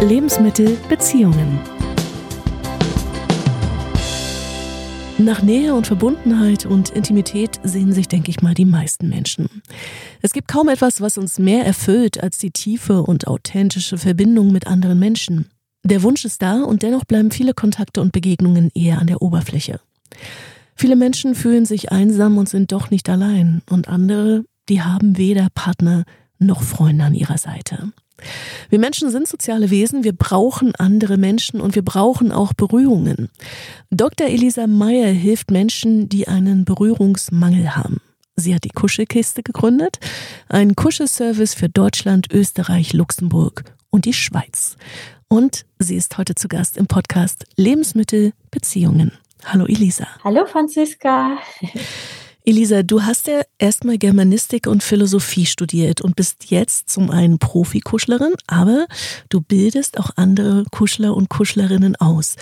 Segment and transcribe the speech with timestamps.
[0.00, 1.58] Lebensmittel Beziehungen.
[5.18, 9.48] Nach Nähe und Verbundenheit und Intimität sehen sich, denke ich mal, die meisten Menschen.
[10.22, 14.68] Es gibt kaum etwas, was uns mehr erfüllt als die tiefe und authentische Verbindung mit
[14.68, 15.50] anderen Menschen.
[15.82, 19.80] Der Wunsch ist da und dennoch bleiben viele Kontakte und Begegnungen eher an der Oberfläche.
[20.76, 25.48] Viele Menschen fühlen sich einsam und sind doch nicht allein und andere, die haben weder
[25.52, 26.04] Partner
[26.38, 27.92] noch Freunde an ihrer Seite.
[28.70, 33.30] Wir Menschen sind soziale Wesen, wir brauchen andere Menschen und wir brauchen auch Berührungen.
[33.90, 34.26] Dr.
[34.26, 37.98] Elisa Meyer hilft Menschen, die einen Berührungsmangel haben.
[38.36, 39.98] Sie hat die Kuschelkiste gegründet,
[40.48, 44.76] einen Kuschelservice für Deutschland, Österreich, Luxemburg und die Schweiz.
[45.28, 49.12] Und sie ist heute zu Gast im Podcast Lebensmittel Beziehungen.
[49.44, 50.06] Hallo Elisa.
[50.24, 51.38] Hallo Franziska.
[52.48, 58.32] Elisa, du hast ja erstmal Germanistik und Philosophie studiert und bist jetzt zum einen Profikuschlerin,
[58.46, 58.86] aber
[59.28, 62.36] du bildest auch andere Kuschler und Kuschlerinnen aus.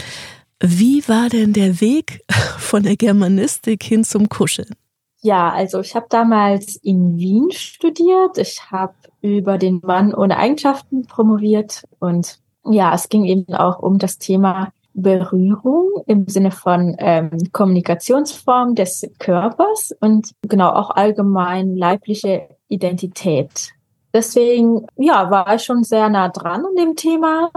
[0.63, 2.23] Wie war denn der Weg
[2.59, 4.77] von der Germanistik hin zum Kuscheln?
[5.23, 8.39] Ja, also ich habe damals in Wien studiert.
[8.39, 13.99] Ich habe über den Mann ohne Eigenschaften promoviert und ja, es ging eben auch um
[13.99, 22.49] das Thema Berührung im Sinne von ähm, Kommunikationsform des Körpers und genau auch allgemein leibliche
[22.69, 23.73] Identität.
[24.15, 27.51] Deswegen, ja, war ich schon sehr nah dran an dem Thema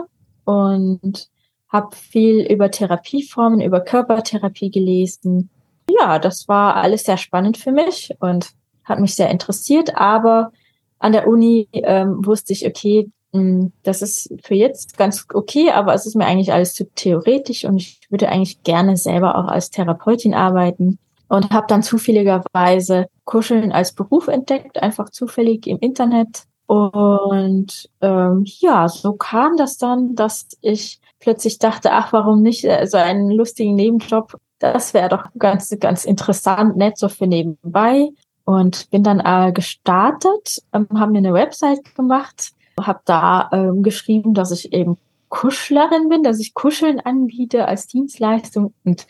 [0.43, 1.29] und
[1.69, 5.49] habe viel über Therapieformen, über Körpertherapie gelesen.
[5.89, 8.49] Ja, das war alles sehr spannend für mich und
[8.83, 9.95] hat mich sehr interessiert.
[9.95, 10.51] Aber
[10.97, 16.05] an der Uni ähm, wusste ich, okay, das ist für jetzt ganz okay, aber es
[16.05, 20.33] ist mir eigentlich alles zu theoretisch und ich würde eigentlich gerne selber auch als Therapeutin
[20.33, 26.43] arbeiten und habe dann zufälligerweise Kuscheln als Beruf entdeckt, einfach zufällig im Internet.
[26.65, 32.85] Und ähm, ja, so kam das dann, dass ich plötzlich dachte, ach, warum nicht äh,
[32.87, 34.35] so einen lustigen Nebenjob?
[34.59, 38.09] Das wäre doch ganz, ganz interessant, nett so für nebenbei.
[38.45, 42.51] Und bin dann äh, gestartet, ähm, haben mir eine Website gemacht,
[42.87, 44.97] habe da ähm, geschrieben, dass ich eben
[45.29, 48.73] Kuschlerin bin, dass ich Kuscheln anbiete als Dienstleistung.
[48.83, 49.07] Und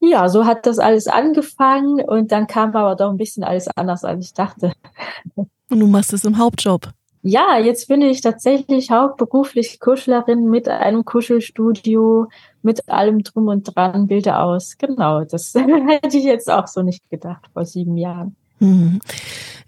[0.00, 4.04] ja, so hat das alles angefangen und dann kam aber doch ein bisschen alles anders,
[4.04, 4.72] als ich dachte.
[5.34, 6.90] Und du machst es im Hauptjob.
[7.22, 12.28] Ja, jetzt bin ich tatsächlich hauptberuflich Kuschlerin mit einem Kuschelstudio,
[12.62, 14.78] mit allem drum und dran, Bilder aus.
[14.78, 18.36] Genau, das hätte ich jetzt auch so nicht gedacht vor sieben Jahren.
[18.60, 19.00] Mhm.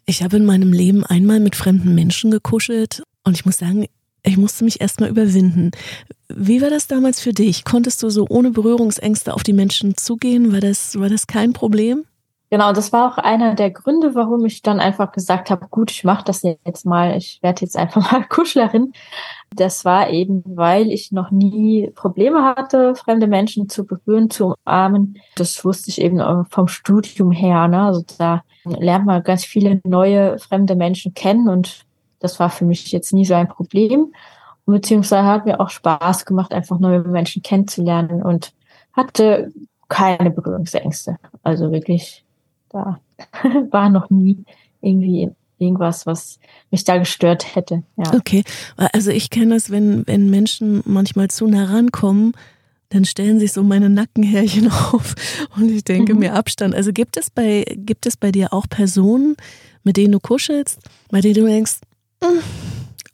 [0.07, 3.87] Ich habe in meinem Leben einmal mit fremden Menschen gekuschelt und ich muss sagen,
[4.23, 5.71] ich musste mich erstmal überwinden.
[6.29, 7.65] Wie war das damals für dich?
[7.65, 10.53] Konntest du so ohne Berührungsängste auf die Menschen zugehen?
[10.53, 12.05] War das, war das kein Problem?
[12.53, 16.03] Genau, das war auch einer der Gründe, warum ich dann einfach gesagt habe, gut, ich
[16.03, 18.93] mache das jetzt mal, ich werde jetzt einfach mal Kuschlerin.
[19.55, 25.19] Das war eben, weil ich noch nie Probleme hatte, fremde Menschen zu berühren, zu umarmen.
[25.37, 27.69] Das wusste ich eben vom Studium her.
[27.69, 27.83] Ne?
[27.83, 31.87] Also da lernt man ganz viele neue fremde Menschen kennen und
[32.19, 34.13] das war für mich jetzt nie so ein Problem.
[34.67, 38.53] Beziehungsweise hat mir auch Spaß gemacht, einfach neue Menschen kennenzulernen und
[38.93, 39.53] hatte
[39.89, 41.17] keine Berührungsängste.
[41.43, 42.25] Also wirklich,
[42.71, 43.01] da
[43.71, 44.45] war noch nie
[44.81, 47.83] irgendwie irgendwas, was mich da gestört hätte.
[47.97, 48.15] Ja.
[48.15, 48.45] Okay,
[48.77, 52.33] also ich kenne das, wenn, wenn Menschen manchmal zu nah rankommen,
[52.89, 55.15] dann stellen sich so meine Nackenhärchen auf
[55.57, 56.21] und ich denke mhm.
[56.21, 56.75] mir Abstand.
[56.75, 59.37] Also gibt es bei, gibt es bei dir auch Personen,
[59.85, 61.77] mit denen du kuschelst, bei denen du denkst,
[62.23, 62.41] hm,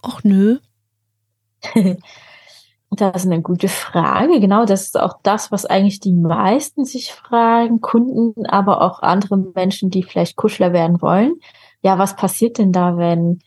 [0.02, 0.58] ach nö.
[2.90, 4.40] Das ist eine gute Frage.
[4.40, 9.36] Genau, das ist auch das, was eigentlich die meisten sich fragen, Kunden, aber auch andere
[9.36, 11.34] Menschen, die vielleicht Kuschler werden wollen.
[11.82, 13.40] Ja, was passiert denn da, wenn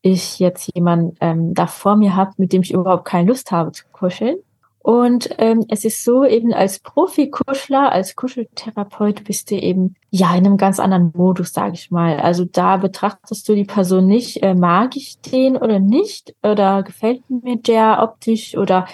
[0.00, 3.72] ich jetzt jemanden ähm, da vor mir habe, mit dem ich überhaupt keine Lust habe
[3.72, 4.36] zu kuscheln?
[4.84, 10.44] Und ähm, es ist so, eben als Profi-Kuschler, als Kuscheltherapeut bist du eben ja in
[10.44, 12.20] einem ganz anderen Modus, sage ich mal.
[12.20, 17.22] Also da betrachtest du die Person nicht, äh, mag ich den oder nicht, oder gefällt
[17.30, 18.86] mir der optisch oder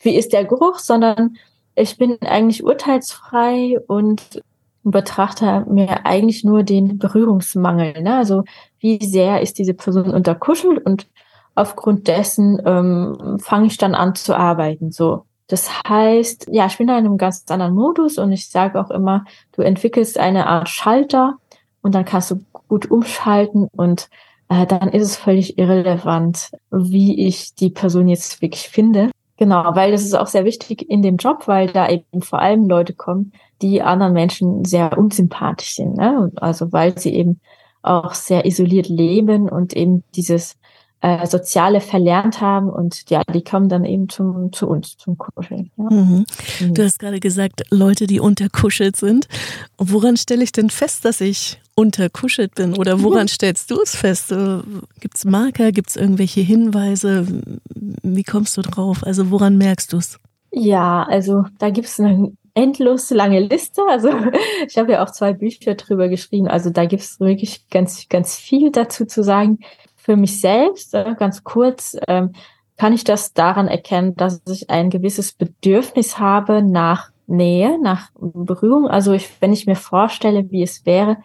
[0.00, 1.36] wie ist der Geruch, sondern
[1.74, 4.42] ich bin eigentlich urteilsfrei und
[4.82, 8.00] betrachte mir eigentlich nur den Berührungsmangel.
[8.00, 8.16] Ne?
[8.16, 8.44] Also
[8.78, 11.06] wie sehr ist diese Person unterkuschelt und
[11.54, 14.90] aufgrund dessen ähm, fange ich dann an zu arbeiten.
[14.90, 15.26] So.
[15.54, 18.90] Das heißt, ja, ich bin da in einem ganz anderen Modus und ich sage auch
[18.90, 21.36] immer, du entwickelst eine Art Schalter
[21.80, 24.08] und dann kannst du gut umschalten und
[24.48, 29.12] äh, dann ist es völlig irrelevant, wie ich die Person jetzt wirklich finde.
[29.36, 32.68] Genau, weil das ist auch sehr wichtig in dem Job, weil da eben vor allem
[32.68, 33.30] Leute kommen,
[33.62, 35.96] die anderen Menschen sehr unsympathisch sind.
[35.96, 36.32] Ne?
[36.34, 37.40] Also weil sie eben
[37.80, 40.56] auch sehr isoliert leben und eben dieses
[41.04, 45.70] äh, Soziale verlernt haben und ja, die kommen dann eben zum, zu uns, zum Kuscheln.
[45.76, 45.84] Ja.
[45.90, 46.24] Mhm.
[46.72, 49.28] Du hast gerade gesagt, Leute, die unterkuschelt sind.
[49.76, 52.72] Woran stelle ich denn fest, dass ich unterkuschelt bin?
[52.72, 54.32] Oder woran stellst du es fest?
[54.32, 54.60] Äh,
[55.00, 55.72] gibt es Marker?
[55.72, 57.26] Gibt es irgendwelche Hinweise?
[57.74, 59.02] Wie kommst du drauf?
[59.04, 60.18] Also woran merkst du es?
[60.52, 63.82] Ja, also da gibt es eine endlos lange Liste.
[63.90, 64.08] Also
[64.66, 66.48] ich habe ja auch zwei Bücher drüber geschrieben.
[66.48, 69.58] Also da gibt es wirklich ganz, ganz viel dazu zu sagen.
[70.04, 72.32] Für mich selbst, äh, ganz kurz, ähm,
[72.76, 78.86] kann ich das daran erkennen, dass ich ein gewisses Bedürfnis habe nach Nähe, nach Berührung.
[78.86, 81.16] Also ich, wenn ich mir vorstelle, wie es wäre,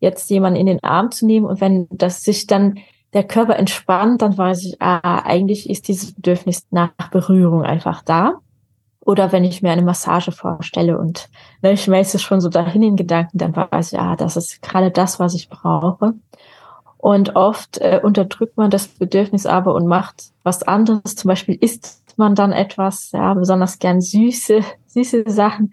[0.00, 2.78] jetzt jemanden in den Arm zu nehmen und wenn das sich dann
[3.12, 8.38] der Körper entspannt, dann weiß ich, ah, eigentlich ist dieses Bedürfnis nach Berührung einfach da.
[9.04, 11.28] Oder wenn ich mir eine Massage vorstelle und
[11.60, 14.90] ne, ich schmelze schon so dahin in Gedanken, dann weiß ich, ah, das ist gerade
[14.90, 16.14] das, was ich brauche.
[17.02, 21.16] Und oft äh, unterdrückt man das Bedürfnis aber und macht was anderes.
[21.16, 25.72] Zum Beispiel isst man dann etwas, ja, besonders gern süße, süße Sachen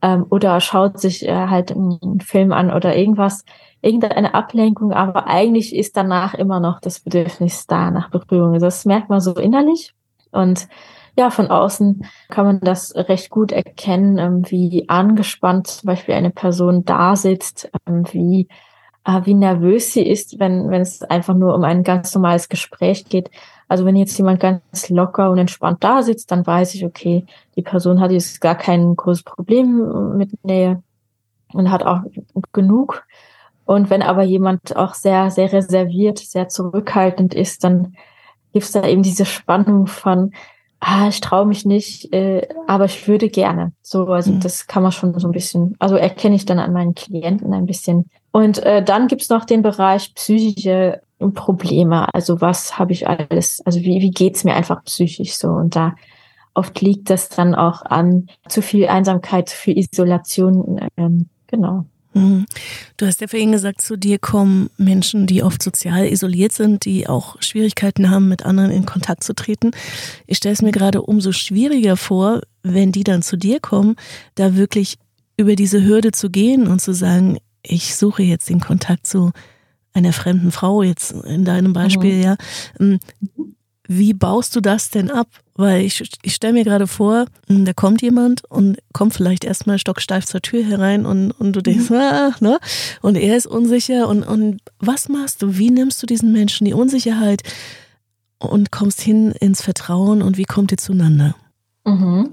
[0.00, 3.44] ähm, oder schaut sich äh, halt einen Film an oder irgendwas,
[3.82, 8.58] irgendeine Ablenkung, aber eigentlich ist danach immer noch das Bedürfnis da nach Berührung.
[8.58, 9.92] Das merkt man so innerlich
[10.32, 10.66] und
[11.14, 16.30] ja, von außen kann man das recht gut erkennen, ähm, wie angespannt zum Beispiel eine
[16.30, 18.48] Person da sitzt, ähm, wie,
[19.24, 23.30] wie nervös sie ist, wenn, wenn es einfach nur um ein ganz normales Gespräch geht.
[23.68, 27.24] Also wenn jetzt jemand ganz locker und entspannt da sitzt, dann weiß ich, okay,
[27.56, 30.82] die Person hat jetzt gar kein großes Problem mit Nähe
[31.52, 32.00] und hat auch
[32.52, 33.04] genug.
[33.66, 37.94] Und wenn aber jemand auch sehr, sehr reserviert, sehr zurückhaltend ist, dann
[38.52, 40.32] gibt es da eben diese Spannung von,
[40.80, 43.72] ah, ich traue mich nicht, äh, aber ich würde gerne.
[43.82, 44.40] So, also mhm.
[44.40, 47.66] das kann man schon so ein bisschen, also erkenne ich dann an meinen Klienten ein
[47.66, 48.10] bisschen.
[48.34, 51.00] Und äh, dann gibt's noch den Bereich psychische
[51.34, 52.12] Probleme.
[52.12, 55.50] Also was habe ich alles, also wie, wie geht's mir einfach psychisch so?
[55.50, 55.94] Und da
[56.52, 60.80] oft liegt das dann auch an zu viel Einsamkeit, zu viel Isolation.
[60.96, 61.84] Ähm, genau.
[62.14, 62.46] Mhm.
[62.96, 67.08] Du hast ja vorhin gesagt, zu dir kommen Menschen, die oft sozial isoliert sind, die
[67.08, 69.70] auch Schwierigkeiten haben, mit anderen in Kontakt zu treten.
[70.26, 73.94] Ich stelle es mir gerade umso schwieriger vor, wenn die dann zu dir kommen,
[74.34, 74.98] da wirklich
[75.36, 79.32] über diese Hürde zu gehen und zu sagen, ich suche jetzt den Kontakt zu
[79.92, 82.22] einer fremden Frau, jetzt in deinem Beispiel, mhm.
[82.22, 82.36] ja.
[82.80, 83.00] Ähm,
[83.86, 85.28] wie baust du das denn ab?
[85.56, 89.78] Weil ich, ich stelle mir gerade vor, hm, da kommt jemand und kommt vielleicht erstmal
[89.78, 91.96] stocksteif zur Tür herein und, und du denkst, mhm.
[91.96, 92.58] ah, ne?
[93.02, 95.58] Und er ist unsicher und, und was machst du?
[95.58, 97.42] Wie nimmst du diesen Menschen die Unsicherheit
[98.38, 101.36] und kommst hin ins Vertrauen und wie kommt ihr zueinander?
[101.84, 102.30] Mhm.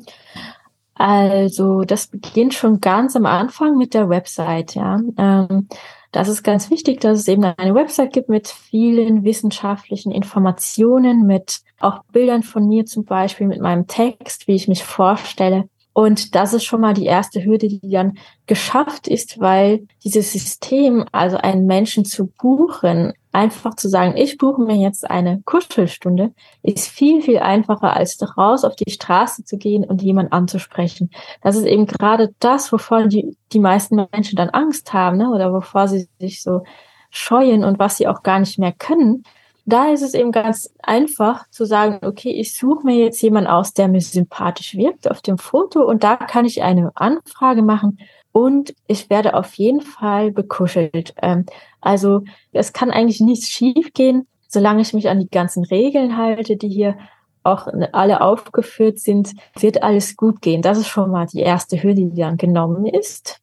[1.03, 4.99] Also, das beginnt schon ganz am Anfang mit der Website, ja.
[5.17, 5.67] Ähm,
[6.11, 11.61] das ist ganz wichtig, dass es eben eine Website gibt mit vielen wissenschaftlichen Informationen, mit
[11.79, 15.67] auch Bildern von mir zum Beispiel, mit meinem Text, wie ich mich vorstelle.
[15.93, 21.05] Und das ist schon mal die erste Hürde, die dann geschafft ist, weil dieses System,
[21.11, 26.33] also einen Menschen zu buchen, einfach zu sagen, ich buche mir jetzt eine Kuschelstunde,
[26.63, 31.09] ist viel, viel einfacher, als raus auf die Straße zu gehen und jemand anzusprechen.
[31.41, 35.29] Das ist eben gerade das, wovor die, die meisten Menschen dann Angst haben, ne?
[35.29, 36.63] oder wovor sie sich so
[37.09, 39.23] scheuen und was sie auch gar nicht mehr können
[39.65, 43.73] da ist es eben ganz einfach zu sagen, okay, ich suche mir jetzt jemanden aus,
[43.73, 47.99] der mir sympathisch wirkt auf dem Foto und da kann ich eine Anfrage machen
[48.31, 51.13] und ich werde auf jeden Fall bekuschelt.
[51.21, 51.45] Ähm,
[51.81, 52.21] also
[52.51, 56.97] es kann eigentlich nichts schiefgehen, solange ich mich an die ganzen Regeln halte, die hier
[57.43, 60.61] auch alle aufgeführt sind, wird alles gut gehen.
[60.61, 63.41] Das ist schon mal die erste Hürde, die dann genommen ist.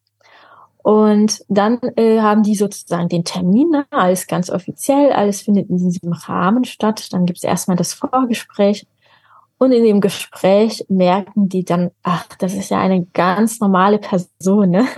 [0.78, 3.86] Und dann äh, haben die sozusagen den Termin, ne?
[3.90, 7.12] alles ganz offiziell, alles findet in diesem Rahmen statt.
[7.12, 8.86] Dann gibt es erstmal das Vorgespräch.
[9.58, 14.70] Und in dem Gespräch merken die dann, ach, das ist ja eine ganz normale Person.
[14.70, 14.86] Ne?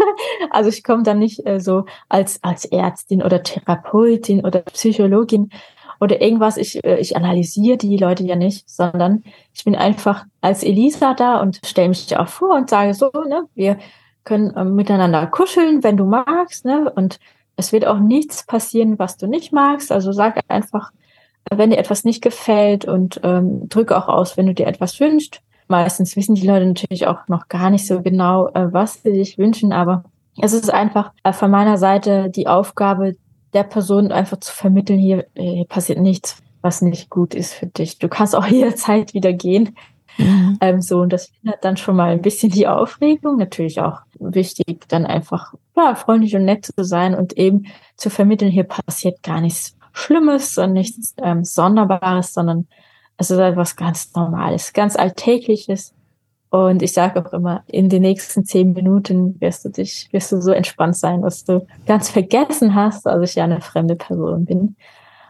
[0.53, 5.51] Also ich komme dann nicht äh, so als, als Ärztin oder Therapeutin oder Psychologin
[6.01, 6.57] oder irgendwas.
[6.57, 9.23] Ich, äh, ich analysiere die Leute ja nicht, sondern
[9.55, 13.45] ich bin einfach als Elisa da und stelle mich auch vor und sage so, ne,
[13.55, 13.79] wir
[14.25, 16.91] können äh, miteinander kuscheln, wenn du magst, ne?
[16.95, 17.21] Und
[17.57, 19.93] es wird auch nichts passieren, was du nicht magst.
[19.93, 20.91] Also sag einfach,
[21.51, 25.41] wenn dir etwas nicht gefällt und ähm, drücke auch aus, wenn du dir etwas wünschst.
[25.69, 29.39] Meistens wissen die Leute natürlich auch noch gar nicht so genau, äh, was sie sich
[29.39, 30.05] wünschen, aber
[30.41, 33.17] es ist einfach äh, von meiner Seite die Aufgabe
[33.53, 37.99] der Person einfach zu vermitteln, hier, hier passiert nichts, was nicht gut ist für dich.
[37.99, 39.77] Du kannst auch jederzeit wieder gehen.
[40.19, 40.59] Mhm.
[40.61, 43.37] Ähm, so, und das findet dann schon mal ein bisschen die Aufregung.
[43.37, 47.67] Natürlich auch wichtig, dann einfach ja, freundlich und nett zu sein und eben
[47.97, 52.67] zu vermitteln, hier passiert gar nichts Schlimmes und nichts ähm, Sonderbares, sondern
[53.17, 55.95] es ist etwas ganz Normales, ganz Alltägliches.
[56.51, 60.41] Und ich sage auch immer, in den nächsten zehn Minuten wirst du dich, wirst du
[60.41, 64.77] so entspannt sein, dass du ganz vergessen hast, dass ich ja eine fremde Person bin.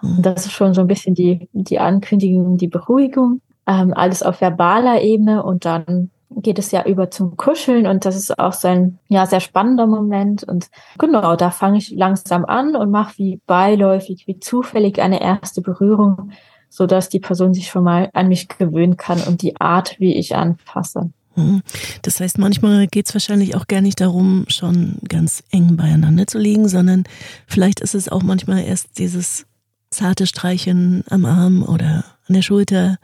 [0.02, 0.23] Und mhm.
[0.23, 3.43] das ist schon so ein bisschen die, die Ankündigung, die Beruhigung.
[3.67, 8.16] Ähm, alles auf verbaler Ebene und dann geht es ja über zum Kuscheln und das
[8.16, 10.68] ist auch so ein ja sehr spannender Moment und
[10.99, 16.30] genau da fange ich langsam an und mache wie beiläufig wie zufällig eine erste Berührung
[16.70, 20.14] so dass die Person sich schon mal an mich gewöhnen kann und die Art, wie
[20.14, 21.10] ich anfasse.
[21.34, 21.62] Mhm.
[22.02, 26.38] Das heißt, manchmal geht es wahrscheinlich auch gar nicht darum, schon ganz eng beieinander zu
[26.38, 27.04] liegen, sondern
[27.46, 29.46] vielleicht ist es auch manchmal erst dieses
[29.90, 32.99] zarte Streichen am Arm oder an der Schulter.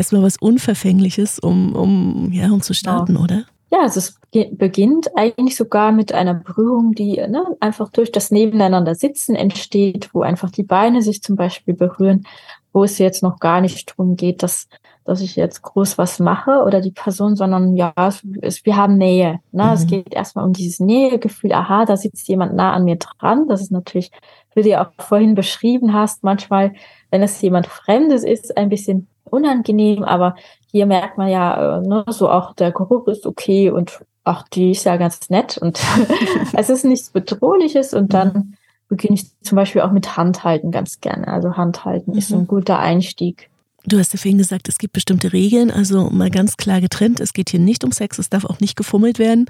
[0.00, 3.20] Erstmal was Unverfängliches, um, um, ja, um zu starten, ja.
[3.20, 3.44] oder?
[3.70, 4.18] Ja, also es
[4.52, 10.22] beginnt eigentlich sogar mit einer Berührung, die ne, einfach durch das Nebeneinander sitzen entsteht, wo
[10.22, 12.24] einfach die Beine sich zum Beispiel berühren
[12.72, 14.68] wo es jetzt noch gar nicht drum geht, dass,
[15.04, 18.96] dass ich jetzt groß was mache oder die Person, sondern ja, es, es, wir haben
[18.96, 19.40] Nähe.
[19.52, 19.64] Ne?
[19.64, 19.72] Mhm.
[19.72, 23.48] Es geht erstmal um dieses Nähegefühl, aha, da sitzt jemand nah an mir dran.
[23.48, 24.10] Das ist natürlich,
[24.54, 26.74] wie du ja auch vorhin beschrieben hast, manchmal,
[27.10, 30.36] wenn es jemand Fremdes ist, ein bisschen unangenehm, aber
[30.70, 34.72] hier merkt man ja, äh, ne, so auch der Geruch ist okay und ach, die
[34.72, 35.80] ist ja ganz nett und
[36.52, 38.54] es ist nichts Bedrohliches und dann mhm
[38.90, 41.28] beginne ich zum Beispiel auch mit Handhalten ganz gerne.
[41.28, 42.18] Also Handhalten mhm.
[42.18, 43.48] ist ein guter Einstieg.
[43.86, 47.18] Du hast ja vorhin gesagt, es gibt bestimmte Regeln, also mal ganz klar getrennt.
[47.18, 49.46] Es geht hier nicht um Sex, es darf auch nicht gefummelt werden.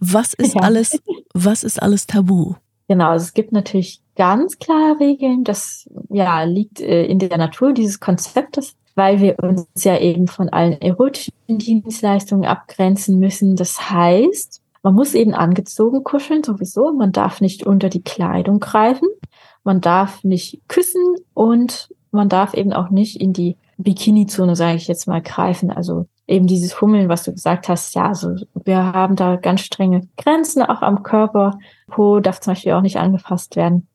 [0.00, 0.60] Was ist ja.
[0.60, 1.00] alles,
[1.32, 2.56] was ist alles tabu?
[2.88, 5.44] Genau, also es gibt natürlich ganz klare Regeln.
[5.44, 10.48] Das ja liegt äh, in der Natur dieses Konzeptes, weil wir uns ja eben von
[10.48, 13.56] allen erotischen Dienstleistungen abgrenzen müssen.
[13.56, 16.92] Das heißt, man muss eben angezogen kuscheln, sowieso.
[16.92, 19.08] Man darf nicht unter die Kleidung greifen.
[19.62, 24.88] Man darf nicht küssen und man darf eben auch nicht in die Bikini-Zone, sage ich
[24.88, 25.70] jetzt mal, greifen.
[25.70, 27.94] Also eben dieses Hummeln, was du gesagt hast.
[27.94, 31.58] Ja, also wir haben da ganz strenge Grenzen auch am Körper.
[31.88, 33.86] Po darf zum Beispiel auch nicht angefasst werden.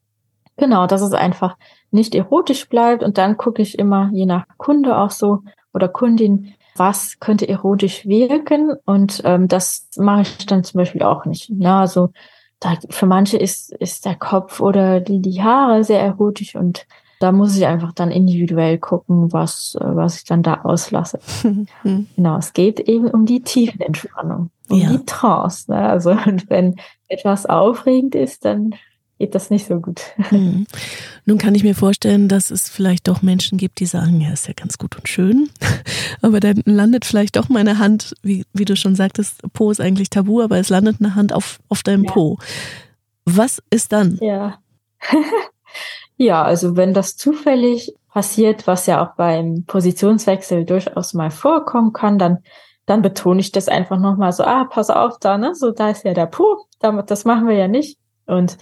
[0.58, 1.58] Genau, dass es einfach
[1.96, 3.04] nicht erotisch bleibt.
[3.04, 5.42] Und dann gucke ich immer, je nach Kunde auch so
[5.74, 11.26] oder Kundin, was könnte erotisch wirken und ähm, das mache ich dann zum Beispiel auch
[11.26, 11.50] nicht.
[11.50, 12.10] Na, also
[12.60, 16.86] da, für manche ist, ist der Kopf oder die, die Haare sehr erotisch und
[17.20, 21.20] da muss ich einfach dann individuell gucken, was, was ich dann da auslasse.
[22.16, 24.90] genau, es geht eben um die Tiefenentspannung, um ja.
[24.90, 25.72] die Trance.
[25.72, 25.78] Ne?
[25.78, 26.76] Also und wenn
[27.08, 28.76] etwas aufregend ist, dann
[29.18, 30.02] geht das nicht so gut.
[30.30, 30.66] Hm.
[31.26, 34.48] Nun kann ich mir vorstellen, dass es vielleicht doch Menschen gibt, die sagen, ja, ist
[34.48, 35.50] ja ganz gut und schön,
[36.22, 40.10] aber dann landet vielleicht doch meine Hand, wie, wie du schon sagtest, Po ist eigentlich
[40.10, 42.12] tabu, aber es landet eine Hand auf, auf deinem ja.
[42.12, 42.38] Po.
[43.26, 44.18] Was ist dann?
[44.22, 44.60] Ja.
[46.18, 52.18] ja, also wenn das zufällig passiert, was ja auch beim Positionswechsel durchaus mal vorkommen kann,
[52.18, 52.40] dann
[52.86, 55.56] dann betone ich das einfach nochmal so, ah, pass auf da, ne?
[55.56, 57.98] So, da ist ja der Po, damit, das machen wir ja nicht.
[58.28, 58.58] Und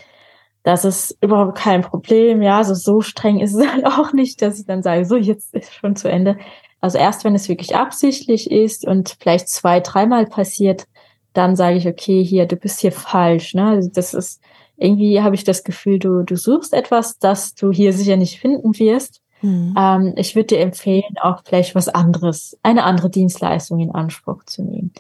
[0.64, 2.42] das ist überhaupt kein Problem.
[2.42, 5.54] Ja, also so streng ist es halt auch nicht, dass ich dann sage, so jetzt
[5.54, 6.38] ist schon zu Ende.
[6.82, 10.88] Also erst wenn es wirklich absichtlich ist und vielleicht zwei, dreimal passiert,
[11.34, 13.54] dann sage ich, okay, hier, du bist hier falsch.
[13.54, 13.68] Ne?
[13.68, 14.42] Also das ist,
[14.78, 18.78] irgendwie habe ich das Gefühl, du, du suchst etwas, das du hier sicher nicht finden
[18.78, 19.22] wirst.
[19.42, 19.76] Mhm.
[19.78, 24.64] Ähm, ich würde dir empfehlen, auch vielleicht was anderes, eine andere Dienstleistung in Anspruch zu
[24.64, 24.94] nehmen.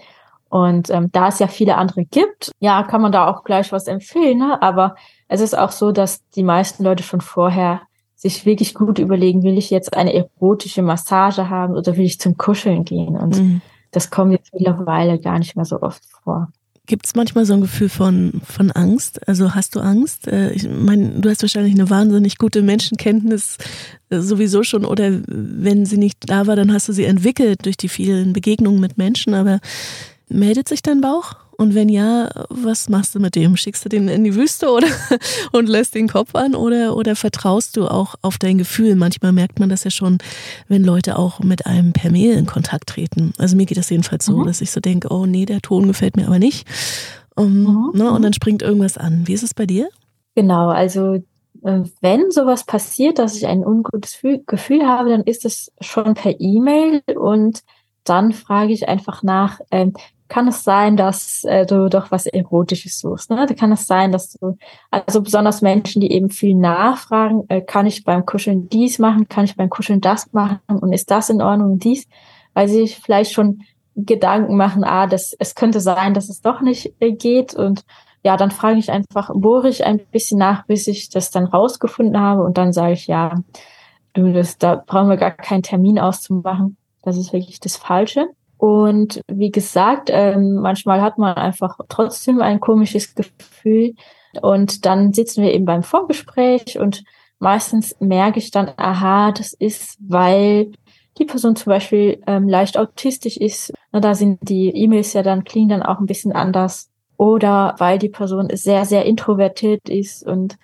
[0.53, 3.87] Und ähm, da es ja viele andere gibt, ja, kann man da auch gleich was
[3.87, 4.37] empfehlen.
[4.37, 4.61] Ne?
[4.61, 4.93] Aber
[5.27, 7.81] es ist auch so, dass die meisten Leute schon vorher
[8.13, 12.37] sich wirklich gut überlegen, will ich jetzt eine erotische Massage haben oder will ich zum
[12.37, 13.17] Kuscheln gehen?
[13.17, 13.61] Und mhm.
[13.89, 16.49] das kommt jetzt mittlerweile gar nicht mehr so oft vor.
[16.85, 19.27] Gibt es manchmal so ein Gefühl von, von Angst?
[19.27, 20.27] Also hast du Angst?
[20.27, 23.57] Äh, ich meine, du hast wahrscheinlich eine wahnsinnig gute Menschenkenntnis
[24.11, 27.77] äh, sowieso schon oder wenn sie nicht da war, dann hast du sie entwickelt durch
[27.77, 29.59] die vielen Begegnungen mit Menschen, aber
[30.33, 31.35] meldet sich dein Bauch?
[31.55, 33.55] Und wenn ja, was machst du mit dem?
[33.55, 34.87] Schickst du den in die Wüste oder
[35.51, 38.95] und lässt den Kopf an oder, oder vertraust du auch auf dein Gefühl?
[38.95, 40.17] Manchmal merkt man das ja schon,
[40.67, 43.33] wenn Leute auch mit einem per Mail in Kontakt treten.
[43.37, 44.47] Also mir geht das jedenfalls so, mhm.
[44.47, 46.67] dass ich so denke, oh nee, der Ton gefällt mir aber nicht.
[47.35, 47.91] Um, mhm.
[47.93, 49.27] ne, und dann springt irgendwas an.
[49.27, 49.89] Wie ist es bei dir?
[50.35, 51.15] Genau, also
[51.63, 56.39] äh, wenn sowas passiert, dass ich ein ungutes Gefühl habe, dann ist es schon per
[56.39, 57.61] E-Mail und
[58.03, 59.93] dann frage ich einfach nach, ähm,
[60.27, 63.29] kann es sein, dass äh, du doch was Erotisches suchst.
[63.29, 63.45] Ne?
[63.57, 64.57] Kann es sein, dass du,
[64.89, 69.45] also besonders Menschen, die eben viel nachfragen, äh, kann ich beim Kuscheln dies machen, kann
[69.45, 72.07] ich beim Kuscheln das machen und ist das in Ordnung und dies,
[72.53, 73.63] weil sie vielleicht schon
[73.95, 77.85] Gedanken machen, ah, das, es könnte sein, dass es doch nicht äh, geht und
[78.23, 82.19] ja, dann frage ich einfach, bohre ich ein bisschen nach, bis ich das dann rausgefunden
[82.19, 83.35] habe und dann sage ich, ja,
[84.13, 86.77] du, das, da brauchen wir gar keinen Termin auszumachen.
[87.01, 88.29] Das ist wirklich das Falsche.
[88.63, 93.93] Und wie gesagt, ähm, manchmal hat man einfach trotzdem ein komisches Gefühl.
[94.41, 97.03] Und dann sitzen wir eben beim Vorgespräch und
[97.39, 100.71] meistens merke ich dann, aha, das ist, weil
[101.17, 103.73] die Person zum Beispiel ähm, leicht autistisch ist.
[103.91, 106.89] Na, da sind die E-Mails ja dann, klingen dann auch ein bisschen anders.
[107.17, 110.55] Oder weil die Person sehr, sehr introvertiert ist und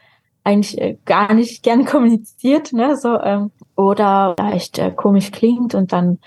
[0.46, 5.92] eigentlich äh, gar nicht gern kommuniziert, ne, so, ähm, oder vielleicht äh, komisch klingt und
[5.92, 6.20] dann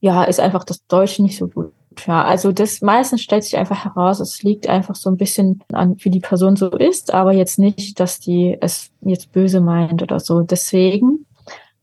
[0.00, 1.72] ja, ist einfach das Deutsche nicht so gut.
[2.06, 5.96] Ja, also das meistens stellt sich einfach heraus, es liegt einfach so ein bisschen an,
[5.98, 10.20] wie die Person so ist, aber jetzt nicht, dass die es jetzt böse meint oder
[10.20, 10.42] so.
[10.42, 11.26] Deswegen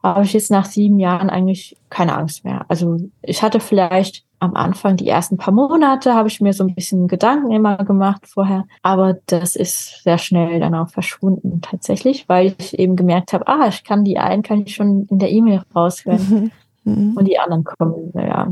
[0.02, 2.66] habe ich jetzt nach sieben Jahren eigentlich keine Angst mehr.
[2.70, 6.76] Also ich hatte vielleicht am Anfang, die ersten paar Monate, habe ich mir so ein
[6.76, 12.54] bisschen Gedanken immer gemacht vorher, aber das ist sehr schnell dann auch verschwunden tatsächlich, weil
[12.58, 15.64] ich eben gemerkt habe, ah, ich kann die einen, kann ich schon in der E-Mail
[15.74, 16.52] raushören.
[16.86, 17.14] Mhm.
[17.18, 18.46] Und die anderen kommen, naja,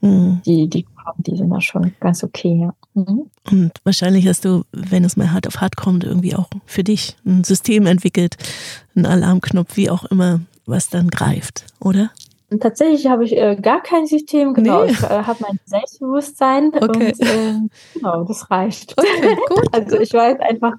[0.00, 0.40] mhm.
[0.46, 2.74] die, die kommen, die sind da schon ganz okay, ja.
[2.94, 3.30] Mhm.
[3.50, 7.16] Und wahrscheinlich hast du, wenn es mal hart auf hart kommt, irgendwie auch für dich
[7.26, 8.36] ein System entwickelt,
[8.96, 12.10] einen Alarmknopf, wie auch immer, was dann greift, oder?
[12.50, 14.84] Und tatsächlich habe ich äh, gar kein System, genau.
[14.84, 14.90] Nee.
[14.90, 16.84] Ich äh, habe mein Selbstbewusstsein okay.
[16.84, 17.54] und äh,
[17.94, 18.96] genau, das reicht.
[18.98, 19.36] Okay,
[19.72, 20.74] also ich weiß einfach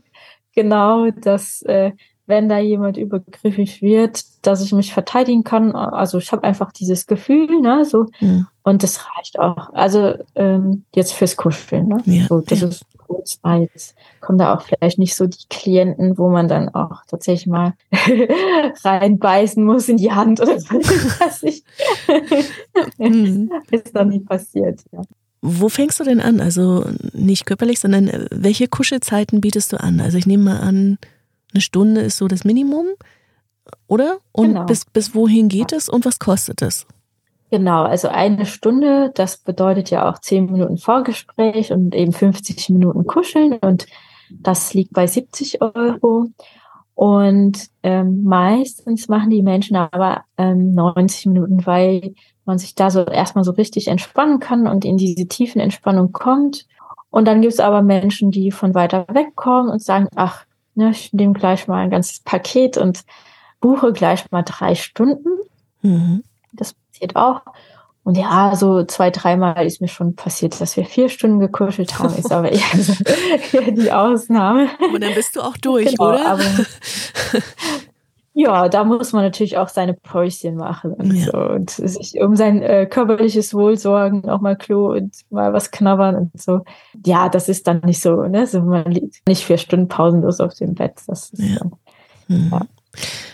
[0.54, 1.92] genau, dass äh,
[2.26, 5.76] wenn da jemand übergriffig wird, dass ich mich verteidigen kann.
[5.76, 8.06] Also ich habe einfach dieses Gefühl, ne, so.
[8.20, 8.46] Ja.
[8.64, 9.74] Und das reicht auch.
[9.74, 12.02] Also ähm, jetzt fürs Kuscheln, ne?
[12.06, 12.68] Ja, so, das ja.
[12.68, 13.62] ist kurz mal.
[13.62, 17.74] Jetzt kommen da auch vielleicht nicht so die Klienten, wo man dann auch tatsächlich mal
[18.84, 20.80] reinbeißen muss in die Hand oder so.
[21.20, 21.44] Das
[22.98, 23.52] mhm.
[23.72, 25.02] ist dann nicht passiert, ja.
[25.44, 26.40] Wo fängst du denn an?
[26.40, 30.00] Also nicht körperlich, sondern äh, welche Kuschelzeiten bietest du an?
[30.00, 31.00] Also ich nehme mal an,
[31.54, 32.88] eine Stunde ist so das Minimum,
[33.88, 34.18] oder?
[34.32, 34.66] Und genau.
[34.66, 36.86] bis, bis wohin geht es und was kostet es?
[37.52, 43.06] Genau, also eine Stunde, das bedeutet ja auch zehn Minuten Vorgespräch und eben 50 Minuten
[43.06, 43.88] Kuscheln und
[44.30, 46.28] das liegt bei 70 Euro.
[46.94, 52.14] Und ähm, meistens machen die Menschen aber ähm, 90 Minuten, weil
[52.46, 56.68] man sich da so erstmal so richtig entspannen kann und in diese tiefen Entspannung kommt.
[57.10, 60.92] Und dann gibt es aber Menschen, die von weiter weg kommen und sagen, ach, Ne,
[60.92, 63.04] ich nehme gleich mal ein ganzes Paket und
[63.60, 65.30] buche gleich mal drei Stunden.
[65.82, 66.24] Mhm.
[66.54, 67.42] Das passiert auch.
[68.04, 72.16] Und ja, so zwei, dreimal ist mir schon passiert, dass wir vier Stunden gekuschelt haben,
[72.16, 72.94] ist aber eher, so,
[73.58, 74.70] eher die Ausnahme.
[74.92, 76.26] Und dann bist du auch durch, genau, oder?
[76.26, 76.44] Aber,
[78.34, 81.26] ja, da muss man natürlich auch seine Päuschen machen und, ja.
[81.26, 85.72] so und sich um sein äh, körperliches Wohl sorgen, auch mal Klo und mal was
[85.72, 86.62] knabbern und so.
[87.06, 88.48] Ja, das ist dann nicht so, ne?
[88.48, 90.94] So man liegt nicht vier Stunden pausenlos auf dem Bett.
[91.08, 91.58] Das ist ja.
[91.60, 91.72] Dann,
[92.28, 92.50] hm.
[92.52, 92.62] ja.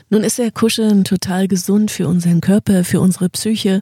[0.09, 3.81] Nun ist ja Kuscheln total gesund für unseren Körper, für unsere Psyche.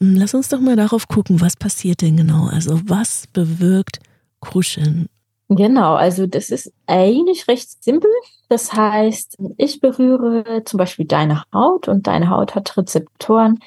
[0.00, 2.46] Hm, lass uns doch mal darauf gucken, was passiert denn genau?
[2.46, 4.00] Also was bewirkt
[4.40, 5.06] Kuscheln
[5.48, 8.10] Genau, also das ist eigentlich recht simpel.
[8.48, 13.60] Das heißt, ich berühre zum Beispiel deine Haut und deine Haut hat Rezeptoren,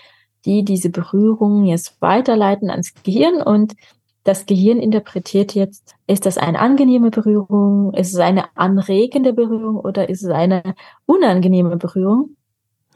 [0.45, 3.75] die diese Berührung jetzt weiterleiten ans Gehirn und
[4.23, 10.09] das Gehirn interpretiert jetzt, ist das eine angenehme Berührung, ist es eine anregende Berührung oder
[10.09, 12.35] ist es eine unangenehme Berührung?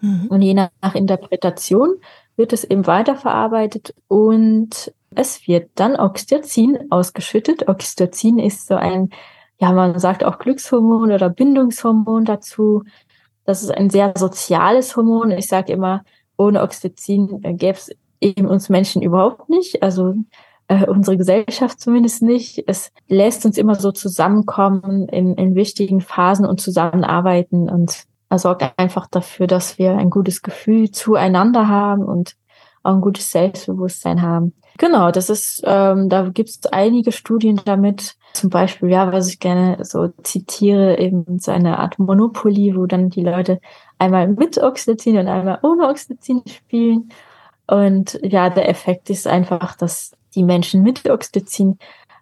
[0.01, 0.27] Mhm.
[0.27, 1.95] Und je nach Interpretation
[2.35, 7.67] wird es eben weiterverarbeitet und es wird dann Oxytocin ausgeschüttet.
[7.67, 9.09] Oxytocin ist so ein,
[9.59, 12.83] ja, man sagt auch Glückshormon oder Bindungshormon dazu.
[13.45, 15.31] Das ist ein sehr soziales Hormon.
[15.31, 16.03] Ich sage immer,
[16.37, 19.83] ohne Oxytocin gäbe es eben uns Menschen überhaupt nicht.
[19.83, 20.15] Also
[20.67, 22.63] äh, unsere Gesellschaft zumindest nicht.
[22.67, 28.63] Es lässt uns immer so zusammenkommen in, in wichtigen Phasen und zusammenarbeiten und er sorgt
[28.77, 32.35] einfach dafür, dass wir ein gutes Gefühl zueinander haben und
[32.81, 34.53] auch ein gutes Selbstbewusstsein haben.
[34.79, 38.15] Genau, das ist, ähm, da gibt es einige Studien damit.
[38.33, 43.09] Zum Beispiel, ja, was ich gerne so zitiere, eben so eine Art Monopoly, wo dann
[43.11, 43.59] die Leute
[43.99, 47.09] einmal mit Oxytocin und einmal ohne Oxytocin spielen.
[47.67, 51.77] Und ja, der Effekt ist einfach, dass die Menschen mit Oxytocin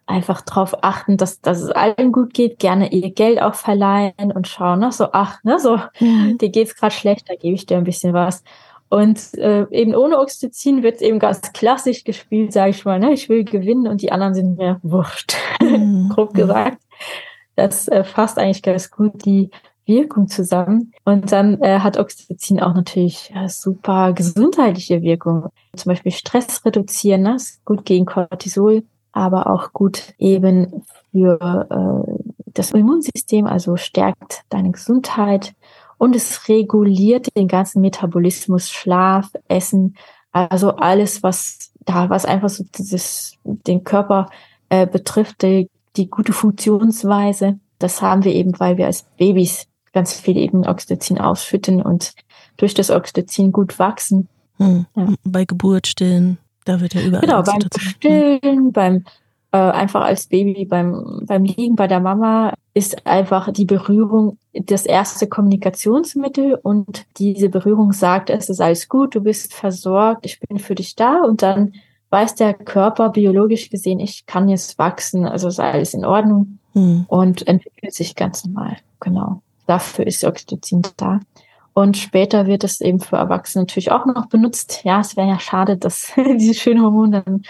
[0.06, 4.48] einfach darauf achten, dass, dass es allen gut geht, gerne ihr Geld auch verleihen und
[4.48, 7.86] schauen, ne, so, ach, ne, so, dir geht's gerade schlecht, da gebe ich dir ein
[7.86, 8.44] bisschen was.
[8.92, 13.00] Und äh, eben ohne Oxytocin wird eben ganz klassisch gespielt, sage ich mal.
[13.00, 13.14] Ne?
[13.14, 16.10] Ich will gewinnen und die anderen sind mir wurscht, mhm.
[16.14, 16.78] grob gesagt.
[17.56, 19.50] Das äh, fasst eigentlich ganz gut die
[19.86, 20.92] Wirkung zusammen.
[21.06, 25.48] Und dann äh, hat Oxytocin auch natürlich ja, super gesundheitliche Wirkung.
[25.74, 27.36] Zum Beispiel Stress reduzieren, ne?
[27.38, 34.72] ist gut gegen Cortisol, aber auch gut eben für äh, das Immunsystem, also stärkt deine
[34.72, 35.54] Gesundheit
[36.02, 39.96] und es reguliert den ganzen Metabolismus, Schlaf, Essen,
[40.32, 44.28] also alles, was da, was einfach so dieses, den Körper
[44.70, 47.60] äh, betrifft, die, die gute Funktionsweise.
[47.78, 52.16] Das haben wir eben, weil wir als Babys ganz viel eben Oxytocin ausschütten und
[52.58, 54.28] durch das Oxytocin gut wachsen.
[54.58, 54.88] Hm.
[54.96, 55.08] Ja.
[55.24, 57.22] Bei Geburt stillen, da wird ja überall.
[57.22, 59.06] Genau, beim Stillen, beim
[59.52, 64.86] äh, einfach als Baby beim, beim Liegen bei der Mama ist einfach die Berührung das
[64.86, 70.60] erste Kommunikationsmittel und diese Berührung sagt, es ist alles gut, du bist versorgt, ich bin
[70.60, 71.74] für dich da und dann
[72.10, 77.06] weiß der Körper biologisch gesehen, ich kann jetzt wachsen, also ist alles in Ordnung hm.
[77.08, 78.78] und entwickelt sich ganz normal.
[79.00, 79.42] Genau.
[79.68, 81.20] Dafür ist Oxytocin da.
[81.74, 84.82] Und später wird es eben für Erwachsene natürlich auch noch benutzt.
[84.84, 87.44] Ja, es wäre ja schade, dass diese schönen Hormone dann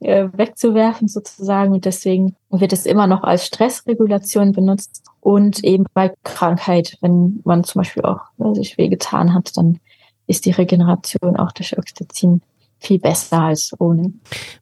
[0.00, 1.72] äh, wegzuwerfen sozusagen.
[1.72, 7.62] Und deswegen wird es immer noch als Stressregulation benutzt und eben bei Krankheit, wenn man
[7.62, 9.78] zum Beispiel auch ne, sich wehgetan hat, dann
[10.26, 12.42] ist die Regeneration auch durch Oxytocin
[12.78, 14.12] viel besser als ohne.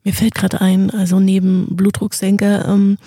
[0.05, 2.99] Mir fällt gerade ein, also neben Blutdrucksenker, ähm,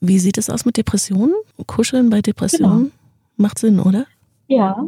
[0.00, 1.34] wie sieht es aus mit Depressionen?
[1.66, 2.78] Kuscheln bei Depressionen?
[2.78, 2.92] Genau.
[3.36, 4.06] Macht Sinn, oder?
[4.48, 4.82] Ja,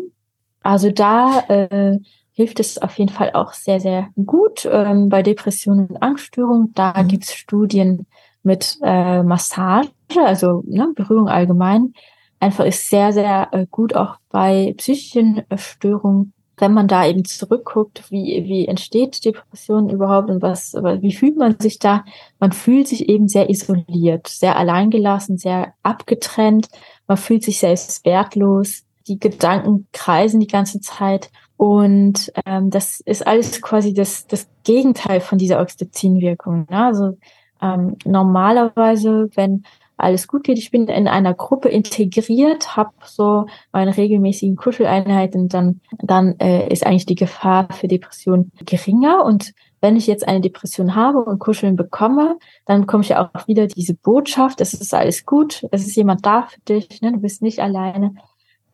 [0.63, 1.99] also da äh,
[2.35, 6.73] hilft es auf jeden Fall auch sehr, sehr gut ähm, bei Depressionen und Angststörungen.
[6.75, 7.09] Da mhm.
[7.09, 8.07] gibt es Studien
[8.43, 11.95] mit äh, Massage, also ne, Berührung allgemein.
[12.41, 16.33] Einfach ist sehr, sehr äh, gut auch bei psychischen äh, Störungen.
[16.57, 21.59] Wenn man da eben zurückguckt, wie, wie entsteht Depression überhaupt und was, wie fühlt man
[21.59, 22.05] sich da?
[22.39, 26.69] Man fühlt sich eben sehr isoliert, sehr alleingelassen, sehr abgetrennt.
[27.09, 31.31] Man fühlt sich selbst wertlos die Gedanken kreisen die ganze Zeit.
[31.57, 36.67] Und ähm, das ist alles quasi das, das Gegenteil von dieser Oxytocin-Wirkung.
[36.69, 36.85] Ne?
[36.85, 37.17] Also
[37.63, 39.65] ähm, normalerweise, wenn
[39.97, 45.81] alles gut geht, ich bin in einer Gruppe integriert, habe so meine regelmäßigen Kuscheleinheiten, dann,
[45.99, 49.25] dann äh, ist eigentlich die Gefahr für Depression geringer.
[49.25, 53.47] Und wenn ich jetzt eine Depression habe und Kuscheln bekomme, dann bekomme ich ja auch
[53.47, 57.13] wieder diese Botschaft, es ist alles gut, es ist jemand da für dich, ne?
[57.13, 58.15] du bist nicht alleine.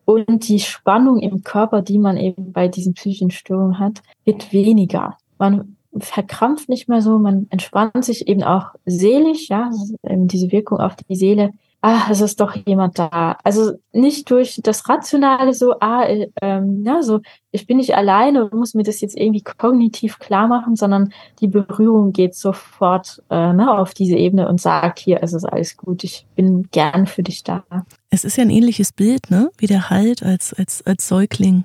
[0.05, 5.17] Und die Spannung im Körper, die man eben bei diesen psychischen Störungen hat, wird weniger.
[5.37, 9.69] Man verkrampft nicht mehr so, man entspannt sich eben auch seelisch, ja,
[10.03, 13.37] diese Wirkung auf die Seele ah, es ist doch jemand da.
[13.43, 18.45] Also nicht durch das Rationale so, ah, äh, ähm, ja, so, ich bin nicht alleine
[18.45, 23.53] und muss mir das jetzt irgendwie kognitiv klar machen, sondern die Berührung geht sofort äh,
[23.53, 27.23] ne, auf diese Ebene und sagt, hier, es ist alles gut, ich bin gern für
[27.23, 27.63] dich da.
[28.09, 31.63] Es ist ja ein ähnliches Bild, ne, wie der Halt als, als, als Säugling.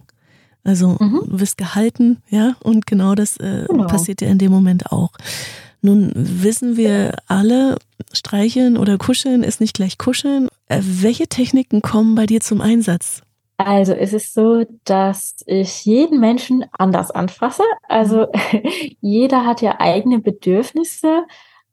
[0.64, 1.20] Also mhm.
[1.26, 3.86] du wirst gehalten, ja, und genau das äh, genau.
[3.86, 5.10] passiert ja in dem Moment auch.
[5.86, 7.76] Nun wissen wir alle,
[8.12, 10.48] streicheln oder kuscheln ist nicht gleich kuscheln.
[10.66, 13.22] Äh, welche Techniken kommen bei dir zum Einsatz?
[13.56, 17.62] Also es ist so, dass ich jeden Menschen anders anfasse.
[17.88, 18.26] Also
[19.00, 21.22] jeder hat ja eigene Bedürfnisse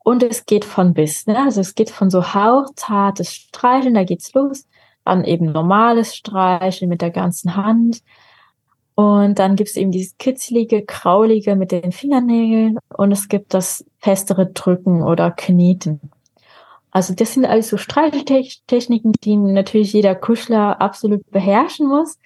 [0.03, 1.25] und es geht von bis.
[1.25, 1.35] Ne?
[1.39, 4.67] Also es geht von so hauchzartes Streicheln, da geht's los,
[5.05, 8.03] dann eben normales Streicheln mit der ganzen Hand
[8.95, 13.85] und dann gibt es eben dieses kitzelige, kraulige mit den Fingernägeln und es gibt das
[13.97, 15.99] festere Drücken oder Kneten.
[16.91, 22.19] Also das sind alles so Streicheltechniken, die natürlich jeder Kuschler absolut beherrschen muss.